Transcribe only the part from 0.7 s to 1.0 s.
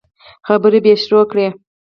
به يې